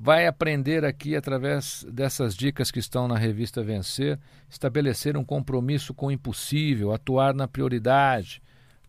vai 0.00 0.28
aprender 0.28 0.84
aqui, 0.84 1.16
através 1.16 1.84
dessas 1.90 2.36
dicas 2.36 2.70
que 2.70 2.78
estão 2.78 3.08
na 3.08 3.18
revista 3.18 3.64
Vencer, 3.64 4.16
estabelecer 4.48 5.16
um 5.16 5.24
compromisso 5.24 5.92
com 5.92 6.06
o 6.06 6.12
impossível, 6.12 6.92
atuar 6.92 7.34
na 7.34 7.48
prioridade, 7.48 8.40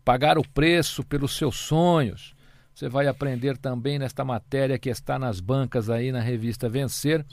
pagar 0.04 0.38
o 0.38 0.48
preço 0.48 1.02
pelos 1.02 1.36
seus 1.36 1.56
sonhos. 1.56 2.36
Você 2.72 2.88
vai 2.88 3.08
aprender 3.08 3.58
também 3.58 3.98
nesta 3.98 4.24
matéria 4.24 4.78
que 4.78 4.88
está 4.88 5.18
nas 5.18 5.40
bancas 5.40 5.90
aí 5.90 6.12
na 6.12 6.20
revista 6.20 6.68
Vencer, 6.68 7.26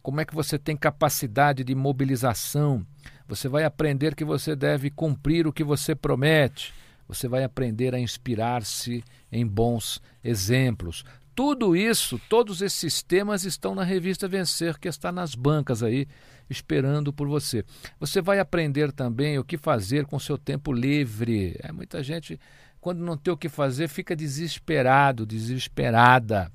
como 0.00 0.20
é 0.20 0.24
que 0.24 0.36
você 0.36 0.56
tem 0.56 0.76
capacidade 0.76 1.64
de 1.64 1.74
mobilização. 1.74 2.86
Você 3.28 3.48
vai 3.48 3.64
aprender 3.64 4.14
que 4.14 4.24
você 4.24 4.54
deve 4.54 4.90
cumprir 4.90 5.46
o 5.46 5.52
que 5.52 5.64
você 5.64 5.94
promete. 5.94 6.72
Você 7.08 7.28
vai 7.28 7.44
aprender 7.44 7.94
a 7.94 7.98
inspirar-se 7.98 9.02
em 9.30 9.46
bons 9.46 10.00
exemplos 10.22 11.04
tudo 11.36 11.76
isso, 11.76 12.18
todos 12.30 12.62
esses 12.62 13.02
temas 13.02 13.44
estão 13.44 13.74
na 13.74 13.84
revista 13.84 14.26
Vencer, 14.26 14.78
que 14.78 14.88
está 14.88 15.12
nas 15.12 15.34
bancas 15.34 15.82
aí, 15.82 16.08
esperando 16.48 17.12
por 17.12 17.28
você. 17.28 17.62
Você 18.00 18.22
vai 18.22 18.38
aprender 18.38 18.90
também 18.90 19.38
o 19.38 19.44
que 19.44 19.58
fazer 19.58 20.06
com 20.06 20.18
seu 20.18 20.38
tempo 20.38 20.72
livre. 20.72 21.54
É, 21.62 21.70
muita 21.70 22.02
gente, 22.02 22.40
quando 22.80 23.00
não 23.00 23.18
tem 23.18 23.34
o 23.34 23.36
que 23.36 23.50
fazer, 23.50 23.86
fica 23.86 24.16
desesperado, 24.16 25.26
desesperada. 25.26 26.50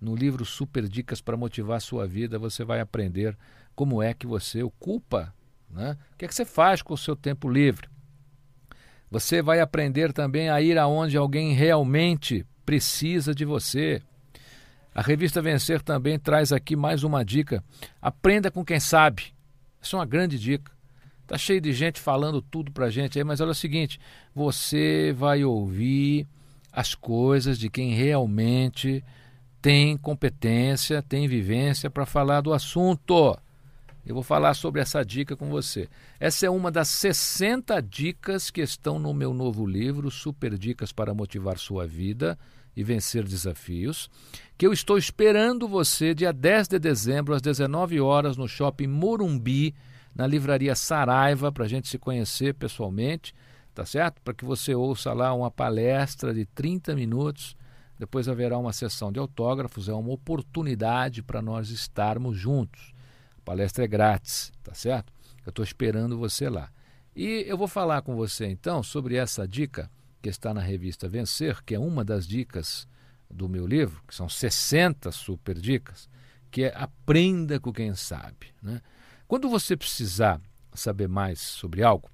No 0.00 0.16
livro 0.16 0.46
Super 0.46 0.88
Dicas 0.88 1.20
para 1.20 1.36
Motivar 1.36 1.76
a 1.76 1.80
Sua 1.80 2.06
Vida, 2.06 2.38
você 2.38 2.64
vai 2.64 2.80
aprender 2.80 3.36
como 3.74 4.02
é 4.02 4.14
que 4.14 4.26
você 4.26 4.62
ocupa, 4.62 5.32
né? 5.72 5.96
o 6.12 6.16
que 6.16 6.24
é 6.24 6.28
que 6.28 6.34
você 6.34 6.44
faz 6.44 6.82
com 6.82 6.94
o 6.94 6.98
seu 6.98 7.16
tempo 7.16 7.48
livre. 7.48 7.88
Você 9.10 9.42
vai 9.42 9.60
aprender 9.60 10.12
também 10.12 10.48
a 10.48 10.60
ir 10.60 10.78
aonde 10.78 11.16
alguém 11.16 11.52
realmente 11.52 12.46
precisa 12.64 13.34
de 13.34 13.44
você. 13.44 14.00
A 14.94 15.02
revista 15.02 15.42
Vencer 15.42 15.82
também 15.82 16.18
traz 16.18 16.52
aqui 16.52 16.76
mais 16.76 17.02
uma 17.02 17.24
dica. 17.24 17.62
Aprenda 18.00 18.50
com 18.50 18.64
quem 18.64 18.80
sabe. 18.80 19.34
Isso 19.80 19.96
é 19.96 19.98
uma 19.98 20.06
grande 20.06 20.38
dica. 20.38 20.72
Tá 21.26 21.36
cheio 21.36 21.60
de 21.60 21.72
gente 21.72 22.00
falando 22.00 22.42
tudo 22.42 22.70
pra 22.72 22.90
gente 22.90 23.18
aí, 23.18 23.24
mas 23.24 23.40
olha 23.40 23.52
o 23.52 23.54
seguinte: 23.54 23.98
você 24.34 25.14
vai 25.16 25.44
ouvir 25.44 26.26
as 26.72 26.94
coisas 26.94 27.58
de 27.58 27.68
quem 27.68 27.94
realmente 27.94 29.04
tem 29.60 29.96
competência, 29.96 31.02
tem 31.02 31.28
vivência 31.28 31.88
para 31.88 32.04
falar 32.04 32.40
do 32.40 32.52
assunto. 32.52 33.38
Eu 34.04 34.14
vou 34.14 34.24
falar 34.24 34.54
sobre 34.54 34.80
essa 34.80 35.04
dica 35.04 35.36
com 35.36 35.48
você. 35.48 35.88
Essa 36.18 36.46
é 36.46 36.50
uma 36.50 36.72
das 36.72 36.88
60 36.88 37.80
dicas 37.80 38.50
que 38.50 38.60
estão 38.60 38.98
no 38.98 39.14
meu 39.14 39.32
novo 39.32 39.64
livro, 39.64 40.10
Super 40.10 40.58
Dicas 40.58 40.90
para 40.90 41.14
Motivar 41.14 41.56
Sua 41.56 41.86
Vida 41.86 42.36
e 42.74 42.82
vencer 42.82 43.22
desafios, 43.22 44.10
que 44.58 44.66
eu 44.66 44.72
estou 44.72 44.98
esperando 44.98 45.68
você 45.68 46.14
dia 46.14 46.32
10 46.32 46.68
de 46.68 46.78
dezembro, 46.80 47.34
às 47.34 47.42
19 47.42 48.00
horas, 48.00 48.36
no 48.36 48.48
Shopping 48.48 48.88
Morumbi, 48.88 49.74
na 50.14 50.26
livraria 50.26 50.74
Saraiva, 50.74 51.52
para 51.52 51.64
a 51.64 51.68
gente 51.68 51.88
se 51.88 51.98
conhecer 51.98 52.54
pessoalmente, 52.54 53.32
tá 53.72 53.84
certo? 53.84 54.20
Para 54.22 54.34
que 54.34 54.44
você 54.44 54.74
ouça 54.74 55.12
lá 55.12 55.32
uma 55.32 55.50
palestra 55.50 56.34
de 56.34 56.44
30 56.44 56.94
minutos. 56.96 57.56
Depois 57.98 58.28
haverá 58.28 58.58
uma 58.58 58.72
sessão 58.72 59.12
de 59.12 59.20
autógrafos, 59.20 59.88
é 59.88 59.92
uma 59.92 60.10
oportunidade 60.10 61.22
para 61.22 61.40
nós 61.40 61.68
estarmos 61.68 62.36
juntos. 62.36 62.92
A 63.42 63.44
palestra 63.44 63.84
é 63.84 63.88
grátis, 63.88 64.52
tá 64.62 64.72
certo? 64.72 65.12
Eu 65.44 65.50
estou 65.50 65.64
esperando 65.64 66.16
você 66.16 66.48
lá. 66.48 66.70
E 67.14 67.44
eu 67.46 67.58
vou 67.58 67.68
falar 67.68 68.02
com 68.02 68.14
você 68.14 68.46
então 68.46 68.82
sobre 68.82 69.16
essa 69.16 69.46
dica 69.46 69.90
que 70.22 70.28
está 70.28 70.54
na 70.54 70.60
revista 70.60 71.08
Vencer, 71.08 71.62
que 71.64 71.74
é 71.74 71.78
uma 71.78 72.04
das 72.04 72.26
dicas 72.26 72.86
do 73.28 73.48
meu 73.48 73.66
livro, 73.66 74.00
que 74.06 74.14
são 74.14 74.28
60 74.28 75.10
super 75.10 75.58
dicas, 75.58 76.08
que 76.50 76.64
é 76.64 76.72
aprenda 76.76 77.58
com 77.58 77.72
quem 77.72 77.94
sabe. 77.94 78.54
Né? 78.62 78.80
Quando 79.26 79.48
você 79.48 79.76
precisar 79.76 80.40
saber 80.72 81.08
mais 81.08 81.40
sobre 81.40 81.82
algo, 81.82 82.08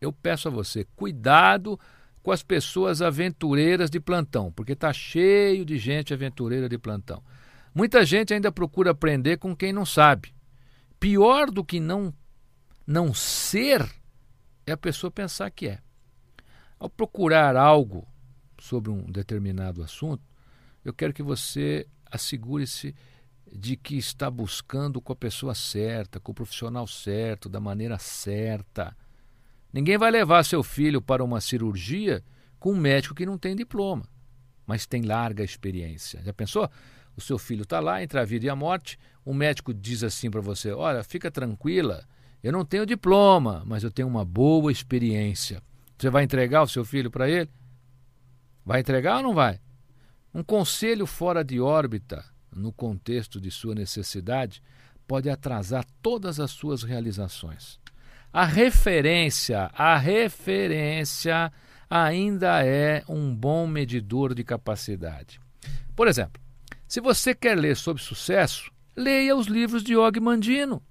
eu 0.00 0.12
peço 0.12 0.48
a 0.48 0.50
você 0.50 0.86
cuidado 0.96 1.78
com 2.22 2.30
as 2.30 2.42
pessoas 2.42 3.02
aventureiras 3.02 3.90
de 3.90 4.00
plantão, 4.00 4.50
porque 4.50 4.72
está 4.72 4.92
cheio 4.92 5.64
de 5.64 5.76
gente 5.76 6.14
aventureira 6.14 6.68
de 6.68 6.78
plantão. 6.78 7.22
Muita 7.74 8.04
gente 8.04 8.34
ainda 8.34 8.52
procura 8.52 8.90
aprender 8.90 9.38
com 9.38 9.56
quem 9.56 9.72
não 9.72 9.86
sabe. 9.86 10.34
Pior 11.00 11.50
do 11.50 11.64
que 11.64 11.80
não 11.80 12.14
não 12.86 13.14
ser 13.14 13.88
é 14.66 14.72
a 14.72 14.76
pessoa 14.76 15.10
pensar 15.10 15.50
que 15.50 15.68
é. 15.68 15.78
Ao 16.78 16.90
procurar 16.90 17.56
algo 17.56 18.06
sobre 18.58 18.90
um 18.90 19.10
determinado 19.10 19.82
assunto, 19.82 20.22
eu 20.84 20.92
quero 20.92 21.12
que 21.12 21.22
você 21.22 21.86
assegure-se 22.10 22.94
de 23.50 23.76
que 23.76 23.96
está 23.96 24.30
buscando 24.30 25.00
com 25.00 25.12
a 25.12 25.16
pessoa 25.16 25.54
certa, 25.54 26.18
com 26.18 26.32
o 26.32 26.34
profissional 26.34 26.86
certo, 26.86 27.48
da 27.48 27.60
maneira 27.60 27.98
certa. 27.98 28.96
Ninguém 29.72 29.98
vai 29.98 30.10
levar 30.10 30.44
seu 30.44 30.62
filho 30.62 31.00
para 31.00 31.24
uma 31.24 31.40
cirurgia 31.40 32.24
com 32.58 32.72
um 32.72 32.80
médico 32.80 33.14
que 33.14 33.26
não 33.26 33.38
tem 33.38 33.54
diploma, 33.56 34.04
mas 34.66 34.86
tem 34.86 35.02
larga 35.02 35.42
experiência. 35.42 36.22
Já 36.24 36.32
pensou? 36.32 36.70
O 37.16 37.20
seu 37.20 37.38
filho 37.38 37.62
está 37.62 37.80
lá 37.80 38.02
entre 38.02 38.18
a 38.18 38.24
vida 38.24 38.46
e 38.46 38.48
a 38.48 38.56
morte, 38.56 38.98
o 39.24 39.34
médico 39.34 39.72
diz 39.74 40.02
assim 40.02 40.30
para 40.30 40.40
você: 40.40 40.72
Olha, 40.72 41.04
fica 41.04 41.30
tranquila, 41.30 42.06
eu 42.42 42.52
não 42.52 42.64
tenho 42.64 42.86
diploma, 42.86 43.62
mas 43.66 43.84
eu 43.84 43.90
tenho 43.90 44.08
uma 44.08 44.24
boa 44.24 44.72
experiência. 44.72 45.62
Você 45.98 46.10
vai 46.10 46.24
entregar 46.24 46.62
o 46.62 46.68
seu 46.68 46.84
filho 46.84 47.10
para 47.10 47.28
ele? 47.28 47.48
Vai 48.64 48.80
entregar 48.80 49.18
ou 49.18 49.22
não 49.22 49.34
vai? 49.34 49.60
Um 50.34 50.42
conselho 50.42 51.06
fora 51.06 51.44
de 51.44 51.60
órbita, 51.60 52.24
no 52.50 52.72
contexto 52.72 53.40
de 53.40 53.50
sua 53.50 53.74
necessidade, 53.74 54.62
pode 55.06 55.28
atrasar 55.28 55.84
todas 56.00 56.40
as 56.40 56.50
suas 56.50 56.82
realizações. 56.82 57.78
A 58.32 58.46
referência, 58.46 59.70
a 59.74 59.96
referência 59.98 61.52
ainda 61.94 62.64
é 62.64 63.04
um 63.06 63.34
bom 63.34 63.66
medidor 63.66 64.34
de 64.34 64.42
capacidade. 64.42 65.38
Por 65.94 66.08
exemplo, 66.08 66.40
se 66.88 67.02
você 67.02 67.34
quer 67.34 67.54
ler 67.54 67.76
sobre 67.76 68.02
sucesso, 68.02 68.72
leia 68.96 69.36
os 69.36 69.46
livros 69.46 69.82
de 69.82 69.94
Og 69.94 70.18
Mandino. 70.18 70.82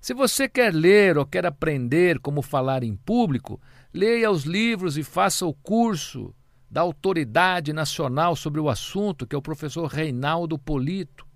Se 0.00 0.14
você 0.14 0.48
quer 0.48 0.72
ler 0.72 1.18
ou 1.18 1.26
quer 1.26 1.44
aprender 1.44 2.18
como 2.20 2.40
falar 2.40 2.82
em 2.82 2.96
público, 2.96 3.60
leia 3.92 4.30
os 4.30 4.44
livros 4.44 4.96
e 4.96 5.02
faça 5.02 5.44
o 5.44 5.52
curso 5.52 6.34
da 6.70 6.80
autoridade 6.80 7.74
nacional 7.74 8.34
sobre 8.34 8.62
o 8.62 8.70
assunto, 8.70 9.26
que 9.26 9.34
é 9.34 9.38
o 9.38 9.42
professor 9.42 9.86
Reinaldo 9.88 10.58
Polito. 10.58 11.26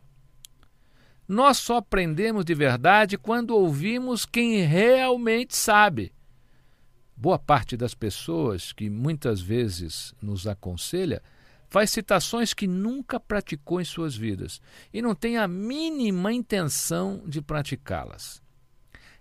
Nós 1.29 1.59
só 1.59 1.77
aprendemos 1.77 2.43
de 2.43 2.55
verdade 2.55 3.19
quando 3.19 3.51
ouvimos 3.51 4.25
quem 4.25 4.63
realmente 4.63 5.55
sabe. 5.55 6.11
Boa 7.17 7.39
parte 7.39 7.77
das 7.77 7.95
pessoas 7.95 8.73
que 8.73 8.91
muitas 8.91 9.41
vezes 9.41 10.15
nos 10.21 10.47
aconselha 10.47 11.23
faz 11.69 11.91
citações 11.91 12.53
que 12.53 12.67
nunca 12.67 13.19
praticou 13.19 13.81
em 13.81 13.85
suas 13.85 14.15
vidas 14.15 14.61
e 14.93 15.01
não 15.01 15.15
tem 15.15 15.39
a 15.39 15.49
mínima 15.49 16.33
intenção 16.33 17.23
de 17.27 17.41
praticá-las. 17.41 18.43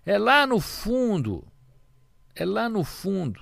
É 0.04 0.18
lá 0.18 0.46
no 0.46 0.60
fundo 0.60 1.46
é 2.34 2.44
lá 2.44 2.68
no 2.68 2.82
fundo 2.82 3.40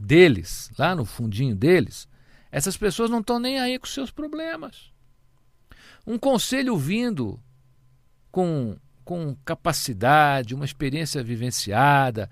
deles, 0.00 0.70
lá 0.78 0.94
no 0.94 1.04
fundinho 1.04 1.54
deles, 1.54 2.08
essas 2.50 2.76
pessoas 2.76 3.10
não 3.10 3.20
estão 3.20 3.38
nem 3.38 3.60
aí 3.60 3.78
com 3.78 3.86
seus 3.86 4.10
problemas. 4.10 4.90
Um 6.06 6.18
conselho 6.18 6.76
vindo 6.76 7.40
com, 8.30 8.76
com 9.04 9.36
capacidade, 9.44 10.54
uma 10.54 10.64
experiência 10.64 11.22
vivenciada, 11.22 12.30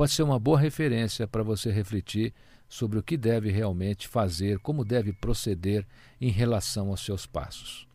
pode 0.00 0.12
ser 0.12 0.22
uma 0.22 0.38
boa 0.38 0.58
referência 0.58 1.28
para 1.28 1.42
você 1.42 1.70
refletir 1.70 2.32
sobre 2.66 2.98
o 2.98 3.02
que 3.02 3.18
deve 3.18 3.50
realmente 3.50 4.08
fazer, 4.08 4.58
como 4.60 4.82
deve 4.82 5.12
proceder 5.12 5.86
em 6.18 6.30
relação 6.30 6.88
aos 6.88 7.04
seus 7.04 7.26
passos. 7.26 7.86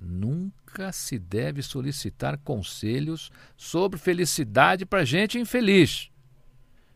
Nunca 0.00 0.92
se 0.92 1.18
deve 1.18 1.60
solicitar 1.60 2.38
conselhos 2.38 3.28
sobre 3.56 3.98
felicidade 3.98 4.86
para 4.86 5.04
gente 5.04 5.36
infeliz. 5.36 6.12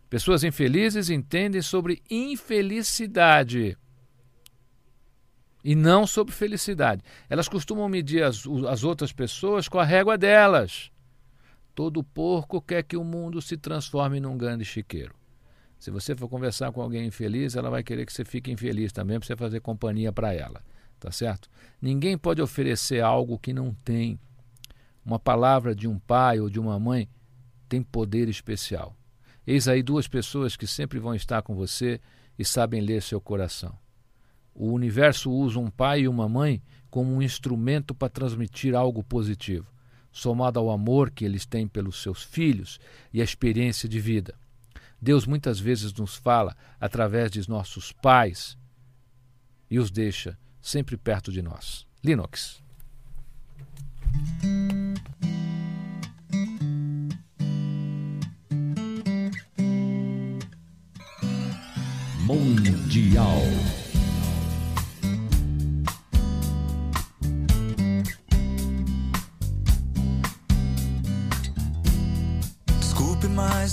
Pessoas 0.09 0.45
infelizes 0.45 1.11
entendem 1.11 1.61
sobre 1.61 2.01
infelicidade 2.09 3.77
e 5.65 5.75
não 5.75 6.07
sobre 6.07 6.33
felicidade. 6.33 7.03
Elas 7.29 7.49
costumam 7.49 7.89
medir 7.89 8.23
as, 8.23 8.45
as 8.69 8.85
outras 8.85 9.13
pessoas 9.13 9.67
com 9.67 9.81
a 9.81 9.85
régua 9.85 10.17
delas. 10.17 10.93
Todo 11.77 12.03
porco 12.03 12.59
quer 12.63 12.83
que 12.83 12.97
o 12.97 13.05
mundo 13.05 13.43
se 13.43 13.55
transforme 13.55 14.19
num 14.19 14.39
grande 14.39 14.65
chiqueiro. 14.65 15.15
Se 15.79 15.91
você 15.91 16.17
for 16.17 16.27
conversar 16.27 16.73
com 16.73 16.81
alguém 16.81 17.07
infeliz, 17.07 17.55
ela 17.55 17.69
vai 17.69 17.83
querer 17.83 18.07
que 18.07 18.15
você 18.15 18.25
fique 18.25 18.51
infeliz 18.51 18.93
também 18.93 19.19
para 19.19 19.27
você 19.27 19.37
fazer 19.37 19.61
companhia 19.61 20.11
para 20.11 20.33
ela. 20.33 20.65
Tá 20.99 21.13
certo? 21.13 21.51
Ninguém 21.79 22.17
pode 22.17 22.41
oferecer 22.41 23.03
algo 23.03 23.39
que 23.39 23.53
não 23.53 23.75
tem. 23.85 24.19
Uma 25.05 25.19
palavra 25.19 25.75
de 25.75 25.87
um 25.87 25.99
pai 25.99 26.41
ou 26.41 26.49
de 26.49 26.59
uma 26.59 26.81
mãe 26.81 27.11
tem 27.69 27.83
poder 27.83 28.27
especial. 28.27 28.97
Eis 29.47 29.69
aí 29.69 29.83
duas 29.83 30.09
pessoas 30.09 30.57
que 30.57 30.67
sempre 30.67 30.99
vão 30.99 31.15
estar 31.15 31.43
com 31.43 31.55
você 31.55 32.01
e 32.39 32.45
sabem 32.45 32.81
ler 32.81 33.03
seu 33.03 33.21
coração. 33.21 33.77
O 34.55 34.73
universo 34.73 35.31
usa 35.31 35.59
um 35.59 35.71
pai 35.71 36.01
e 36.01 36.09
uma 36.09 36.27
mãe 36.27 36.63
como 36.89 37.13
um 37.13 37.21
instrumento 37.21 37.95
para 37.95 38.09
transmitir 38.09 38.75
algo 38.75 39.05
positivo, 39.05 39.71
somado 40.17 40.59
ao 40.59 40.71
amor 40.71 41.11
que 41.11 41.27
eles 41.27 41.45
têm 41.45 41.69
pelos 41.69 42.01
seus 42.01 42.23
filhos 42.23 42.81
e 43.13 43.21
a 43.21 43.25
experiência 43.25 43.87
de 43.87 44.01
vida. 44.01 44.35
Deus 45.01 45.27
muitas 45.27 45.61
vezes 45.61 45.93
nos 45.93 46.17
fala 46.17 46.57
através 46.81 47.31
de 47.31 47.47
nossos 47.47 47.93
pais 47.93 48.57
e 49.71 49.79
os 49.79 49.91
deixa 49.91 50.39
sempre 50.59 50.97
perto 50.97 51.31
de 51.31 51.43
nós. 51.43 51.87
Linux. 52.03 52.63
Mundial. 62.25 63.43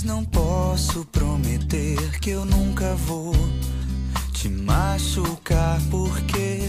não 0.04 0.22
posso 0.24 1.04
prometer 1.06 2.20
que 2.20 2.30
eu 2.30 2.44
nunca 2.44 2.94
vou 2.94 3.34
te 4.32 4.48
machucar, 4.48 5.80
porque 5.90 6.60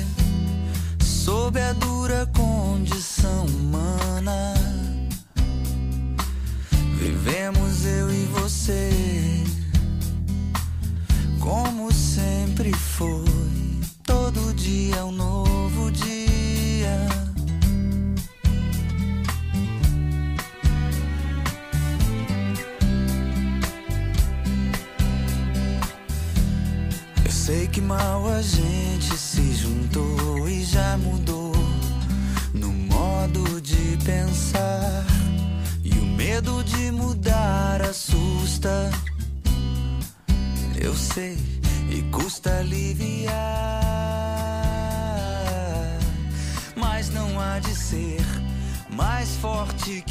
sob 1.02 1.60
a 1.60 1.74
dura 1.74 2.26
condição 2.28 3.45
humana 3.45 4.54
vivemos 6.98 7.86
eu 7.86 8.10
e 8.10 8.26
você, 8.26 8.89
como 11.39 11.91
sempre 11.91 12.71
foi. 12.71 13.35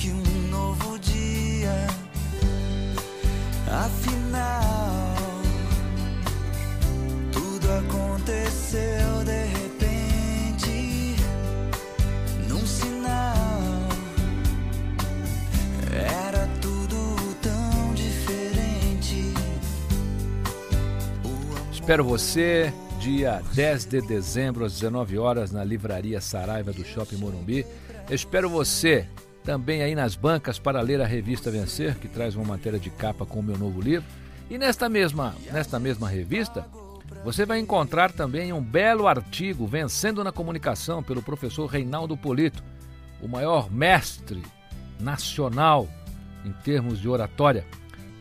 Que 0.04 0.10
um 0.10 0.50
novo 0.50 0.98
dia. 0.98 1.86
Afinal, 3.66 5.14
tudo 7.32 7.66
aconteceu 7.72 9.24
de 9.24 9.44
repente, 9.46 11.16
num 12.46 12.66
sinal. 12.66 13.34
Era 15.90 16.46
tudo 16.60 17.34
tão 17.40 17.94
diferente. 17.94 19.32
Espero 21.72 22.04
você 22.04 22.70
dia 23.00 23.42
10 23.54 23.86
de 23.86 24.02
dezembro 24.02 24.66
às 24.66 24.74
19 24.74 25.16
horas 25.16 25.50
na 25.50 25.64
Livraria 25.64 26.20
Saraiva 26.20 26.74
do 26.74 26.84
Shopping 26.84 27.16
Morumbi. 27.16 27.64
Espero 28.10 28.50
você 28.50 29.08
também 29.44 29.82
aí 29.82 29.94
nas 29.94 30.16
bancas 30.16 30.58
para 30.58 30.80
ler 30.80 31.00
a 31.02 31.06
revista 31.06 31.50
Vencer, 31.50 31.98
que 31.98 32.08
traz 32.08 32.34
uma 32.34 32.44
matéria 32.44 32.78
de 32.78 32.90
capa 32.90 33.26
com 33.26 33.40
o 33.40 33.42
meu 33.42 33.58
novo 33.58 33.80
livro. 33.80 34.06
E 34.50 34.56
nesta 34.56 34.88
mesma, 34.88 35.34
nesta 35.52 35.78
mesma 35.78 36.08
revista, 36.08 36.66
você 37.22 37.44
vai 37.44 37.58
encontrar 37.58 38.10
também 38.10 38.52
um 38.52 38.62
belo 38.62 39.06
artigo 39.06 39.66
Vencendo 39.66 40.24
na 40.24 40.32
Comunicação 40.32 41.02
pelo 41.02 41.22
professor 41.22 41.66
Reinaldo 41.66 42.16
Polito, 42.16 42.64
o 43.20 43.28
maior 43.28 43.70
mestre 43.70 44.42
nacional 44.98 45.88
em 46.44 46.52
termos 46.52 46.98
de 46.98 47.08
oratória. 47.08 47.66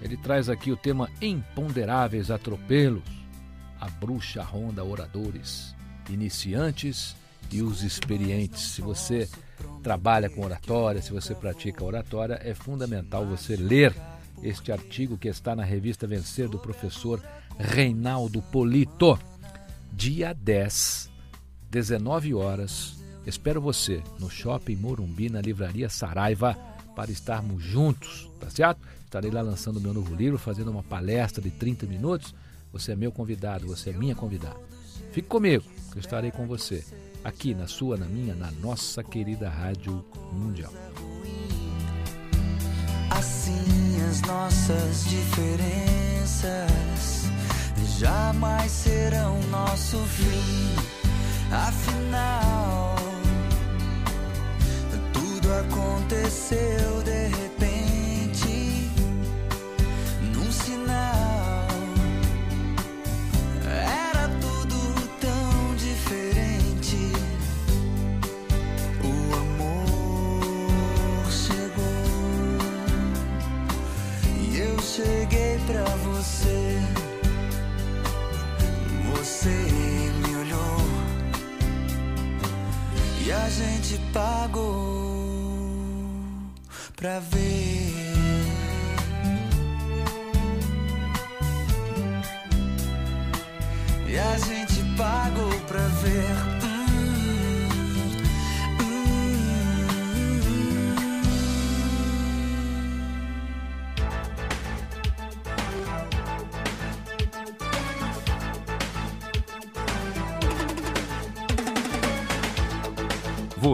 Ele 0.02 0.18
traz 0.18 0.50
aqui 0.50 0.72
o 0.72 0.78
tema 0.78 1.10
Imponderáveis 1.22 2.30
Atropelos, 2.30 3.04
a 3.80 3.90
bruxa 3.90 4.44
ronda 4.44 4.84
oradores, 4.84 5.74
iniciantes 6.10 7.16
e 7.50 7.62
os 7.62 7.82
experientes. 7.84 8.62
Se 8.62 8.82
você 8.82 9.30
trabalha 9.82 10.30
com 10.30 10.44
oratória, 10.44 11.02
se 11.02 11.12
você 11.12 11.36
pratica 11.36 11.84
oratória, 11.84 12.40
é 12.44 12.54
fundamental 12.54 13.26
você 13.26 13.56
ler 13.56 13.94
este 14.42 14.72
artigo 14.72 15.18
que 15.18 15.28
está 15.28 15.56
na 15.56 15.64
revista 15.64 16.08
Vencer 16.08 16.50
do 16.50 16.60
professor 16.60 17.22
Reinaldo 17.58 18.42
Polito. 18.42 19.18
Dia 19.92 20.34
10, 20.34 21.10
19 21.70 22.34
horas. 22.34 22.96
Espero 23.26 23.62
você 23.62 24.02
no 24.20 24.30
Shopping 24.30 24.76
Morumbi, 24.76 25.30
na 25.30 25.40
Livraria 25.40 25.90
Saraiva, 25.90 26.58
para 26.96 27.12
estarmos 27.12 27.64
juntos, 27.64 28.30
tá 28.40 28.50
certo? 28.50 28.82
Estarei 29.06 29.32
lá 29.32 29.42
lançando 29.42 29.80
meu 29.80 29.94
novo 29.94 30.14
livro, 30.16 30.38
fazendo 30.38 30.72
uma 30.72 30.84
palestra 30.84 31.42
de 31.42 31.52
30 31.52 31.86
minutos. 31.86 32.34
Você 32.72 32.94
é 32.94 32.96
meu 32.96 33.12
convidado, 33.12 33.68
você 33.68 33.92
é 33.92 33.94
minha 33.94 34.16
convidada. 34.16 34.58
Fique 35.12 35.28
comigo, 35.28 35.64
eu 35.94 36.00
estarei 36.00 36.32
com 36.32 36.48
você 36.48 36.84
aqui 37.24 37.54
na 37.54 37.68
sua, 37.68 37.98
na 37.98 38.06
minha, 38.06 38.36
na 38.36 38.52
nossa 38.62 39.04
querida 39.04 39.50
Rádio 39.50 40.04
Mundial. 40.32 40.74
Assim 43.10 44.02
as 44.10 44.22
nossas 44.22 45.06
diferenças 45.06 46.74
jamais 48.00 48.72
serão 48.72 49.40
nosso 49.50 49.98
fim. 50.00 50.76
Afinal, 51.52 52.96
tudo 55.14 55.54
aconteceu 55.54 57.04
de 57.04 57.23
pagou 84.14 84.74
pra 86.96 87.20
ver. 87.20 87.93